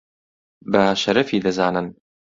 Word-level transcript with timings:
بە 0.71 0.83
شەرەفی 1.01 1.43
دەزانن 1.45 1.87